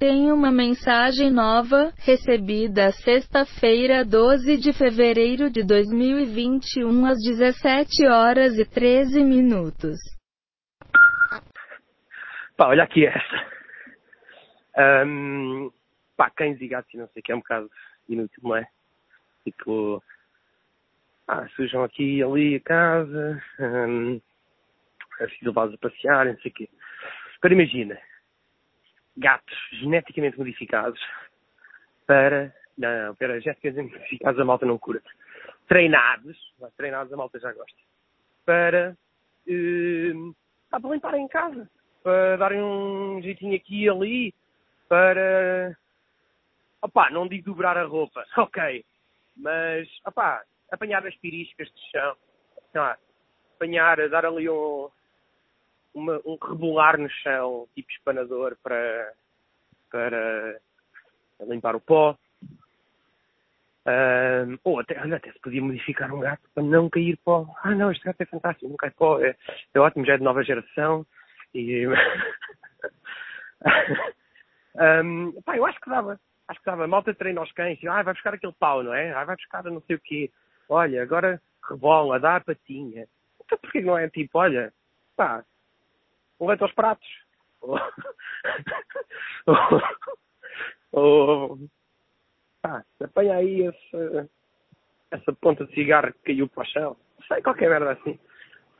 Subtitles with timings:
[0.00, 8.64] Tem uma mensagem nova recebida sexta-feira, 12 de fevereiro de 2021, às 17 horas e
[8.64, 9.98] 13 minutos.
[12.56, 13.46] Pá, olha aqui esta.
[15.04, 15.68] Um,
[16.16, 17.68] pá, cães e gatos e não sei o que é um bocado
[18.08, 18.68] inútil, não é?
[19.42, 20.00] Tipo,
[21.26, 24.20] ah, sujam aqui e ali a casa, um,
[25.18, 26.68] assim levados a passear, não sei o quê.
[27.38, 27.98] Agora imagina,
[29.18, 31.00] gatos geneticamente modificados
[32.06, 32.54] para.
[32.76, 35.02] Não, para geneticamente modificados a malta não cura.
[35.66, 36.36] Treinados,
[36.76, 37.78] treinados a malta já gosta.
[38.46, 38.96] Para.
[39.46, 40.34] Uh,
[40.70, 41.68] para limparem em casa.
[42.02, 44.34] Para darem um jeitinho aqui e ali.
[44.88, 45.76] Para.
[46.80, 48.84] Opá, não digo dobrar a roupa, ok.
[49.36, 52.16] Mas, opá, apanhar as piriscas de chão.
[52.72, 52.94] Não,
[53.56, 54.88] apanhar, dar ali um,
[55.94, 59.12] uma, um rebolar no chão, tipo espanador, para,
[59.90, 60.60] para
[61.40, 62.16] limpar o pó.
[63.86, 67.46] Um, ou até, olha, até se podia modificar um gato para não cair pó.
[67.62, 69.18] Ah, não, este gato é fantástico, não cai pó.
[69.20, 69.34] É,
[69.72, 71.06] é ótimo, já é de nova geração.
[71.54, 71.86] E.
[75.04, 76.20] um, pá, eu acho que dava.
[76.48, 76.86] Acho que dava.
[76.86, 77.82] Malta treina aos cães.
[77.84, 79.12] Ah, vai buscar aquele pau, não é?
[79.12, 80.30] Ah, vai buscar não sei o quê.
[80.68, 83.06] Olha, agora rebola, dá a patinha.
[83.44, 84.72] Então porquê não é tipo, olha,
[85.16, 85.42] pá,
[86.40, 87.08] levanta os pratos.
[87.60, 87.78] Ou,
[90.92, 91.58] ou,
[92.64, 94.28] ah, apanha aí esse,
[95.10, 96.96] essa ponta de cigarro que caiu para o chão.
[97.26, 98.18] Sei, qualquer merda assim.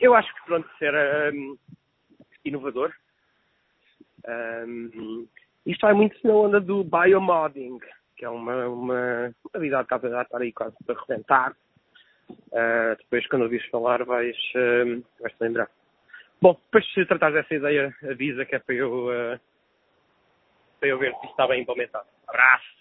[0.00, 0.94] Eu acho que pronto, ser
[1.34, 1.58] um,
[2.44, 2.92] inovador.
[4.26, 5.26] Um,
[5.66, 7.78] isto vai muito na onda do biomodding,
[8.16, 11.56] que é uma, uma habilidade que está a estar aí quase para reventar.
[12.30, 15.70] Uh, depois, quando ouvires falar, vais, uh, vais te lembrar.
[16.40, 19.40] Bom, depois se tratares dessa ideia, avisa que é para eu, uh,
[20.78, 22.06] para eu ver se está bem implementado.
[22.28, 22.78] Abraço!